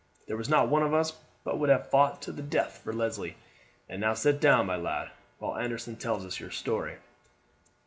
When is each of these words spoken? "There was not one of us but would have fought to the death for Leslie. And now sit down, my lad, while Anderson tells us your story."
"There 0.25 0.35
was 0.35 0.49
not 0.49 0.67
one 0.67 0.81
of 0.81 0.95
us 0.95 1.13
but 1.43 1.59
would 1.59 1.69
have 1.69 1.91
fought 1.91 2.23
to 2.23 2.31
the 2.31 2.41
death 2.41 2.79
for 2.83 2.91
Leslie. 2.91 3.35
And 3.87 4.01
now 4.01 4.15
sit 4.15 4.41
down, 4.41 4.65
my 4.65 4.75
lad, 4.75 5.11
while 5.37 5.55
Anderson 5.59 5.95
tells 5.95 6.25
us 6.25 6.39
your 6.39 6.49
story." 6.49 6.95